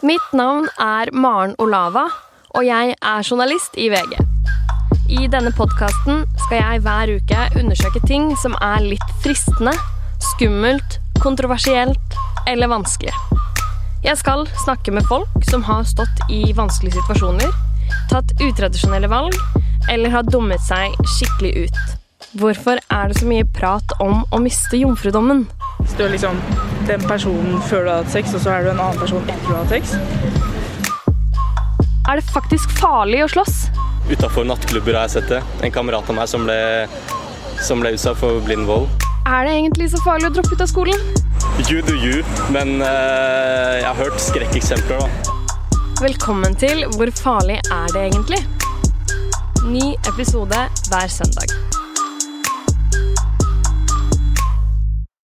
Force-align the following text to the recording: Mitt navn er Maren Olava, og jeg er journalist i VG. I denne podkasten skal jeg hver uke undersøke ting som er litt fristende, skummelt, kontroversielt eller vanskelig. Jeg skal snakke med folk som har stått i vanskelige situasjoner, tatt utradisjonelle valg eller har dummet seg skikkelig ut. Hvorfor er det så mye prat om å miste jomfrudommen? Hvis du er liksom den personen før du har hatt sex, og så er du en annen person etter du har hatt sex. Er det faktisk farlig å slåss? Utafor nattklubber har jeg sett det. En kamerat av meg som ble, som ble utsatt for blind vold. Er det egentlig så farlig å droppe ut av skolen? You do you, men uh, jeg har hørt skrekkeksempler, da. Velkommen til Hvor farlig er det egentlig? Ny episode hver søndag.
Mitt 0.00 0.32
navn 0.32 0.64
er 0.80 1.10
Maren 1.12 1.50
Olava, 1.60 2.06
og 2.56 2.64
jeg 2.64 2.94
er 2.96 3.26
journalist 3.26 3.74
i 3.76 3.90
VG. 3.92 4.14
I 5.12 5.26
denne 5.28 5.50
podkasten 5.52 6.22
skal 6.46 6.56
jeg 6.56 6.80
hver 6.86 7.12
uke 7.18 7.42
undersøke 7.60 8.00
ting 8.08 8.30
som 8.40 8.54
er 8.64 8.80
litt 8.80 9.12
fristende, 9.20 9.74
skummelt, 10.30 10.96
kontroversielt 11.20 12.16
eller 12.48 12.72
vanskelig. 12.72 13.12
Jeg 14.00 14.16
skal 14.16 14.46
snakke 14.64 14.94
med 14.96 15.04
folk 15.04 15.44
som 15.50 15.66
har 15.68 15.84
stått 15.84 16.24
i 16.32 16.46
vanskelige 16.56 16.96
situasjoner, 17.02 17.52
tatt 18.08 18.32
utradisjonelle 18.40 19.10
valg 19.12 19.36
eller 19.92 20.16
har 20.16 20.24
dummet 20.24 20.64
seg 20.64 20.96
skikkelig 21.18 21.66
ut. 21.66 21.84
Hvorfor 22.40 22.80
er 22.88 23.12
det 23.12 23.20
så 23.20 23.28
mye 23.28 23.44
prat 23.52 24.00
om 24.00 24.24
å 24.32 24.40
miste 24.40 24.80
jomfrudommen? 24.80 25.44
Hvis 25.90 25.98
du 25.98 26.04
er 26.04 26.12
liksom 26.12 26.36
den 26.86 27.02
personen 27.02 27.56
før 27.66 27.80
du 27.82 27.88
har 27.90 28.04
hatt 28.04 28.12
sex, 28.12 28.30
og 28.38 28.44
så 28.44 28.52
er 28.54 28.62
du 28.62 28.68
en 28.70 28.78
annen 28.78 28.98
person 29.00 29.24
etter 29.24 29.42
du 29.42 29.48
har 29.50 29.64
hatt 29.64 29.72
sex. 29.74 29.96
Er 32.06 32.20
det 32.20 32.22
faktisk 32.30 32.70
farlig 32.78 33.24
å 33.24 33.26
slåss? 33.32 33.56
Utafor 34.06 34.46
nattklubber 34.46 34.94
har 34.94 35.08
jeg 35.08 35.16
sett 35.16 35.32
det. 35.32 35.40
En 35.66 35.74
kamerat 35.74 36.06
av 36.06 36.14
meg 36.14 36.30
som 36.30 36.46
ble, 36.46 36.60
som 37.58 37.82
ble 37.82 37.90
utsatt 37.96 38.20
for 38.22 38.38
blind 38.46 38.70
vold. 38.70 38.86
Er 39.26 39.48
det 39.48 39.56
egentlig 39.56 39.90
så 39.90 39.98
farlig 40.04 40.30
å 40.30 40.36
droppe 40.36 40.54
ut 40.54 40.62
av 40.62 40.70
skolen? 40.70 41.02
You 41.66 41.82
do 41.82 41.96
you, 41.98 42.22
men 42.54 42.76
uh, 42.78 43.74
jeg 43.80 43.88
har 43.88 43.98
hørt 43.98 44.22
skrekkeksempler, 44.22 45.02
da. 45.02 45.34
Velkommen 46.04 46.54
til 46.54 46.86
Hvor 46.94 47.10
farlig 47.18 47.58
er 47.66 47.90
det 47.96 48.06
egentlig? 48.12 48.38
Ny 49.66 49.90
episode 50.06 50.62
hver 50.86 51.10
søndag. 51.18 51.58